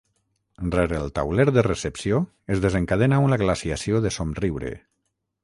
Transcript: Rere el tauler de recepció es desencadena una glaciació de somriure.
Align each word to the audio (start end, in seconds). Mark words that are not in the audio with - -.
Rere 0.75 0.95
el 0.99 1.11
tauler 1.19 1.45
de 1.57 1.63
recepció 1.67 2.21
es 2.57 2.63
desencadena 2.65 3.21
una 3.27 3.41
glaciació 3.43 4.03
de 4.09 4.15
somriure. 4.19 4.75